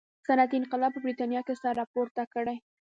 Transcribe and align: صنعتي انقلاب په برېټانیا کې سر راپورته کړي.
صنعتي 0.27 0.55
انقلاب 0.59 0.91
په 0.93 0.99
برېټانیا 1.05 1.41
کې 1.47 1.53
سر 1.61 1.73
راپورته 1.81 2.21
کړي. 2.33 2.55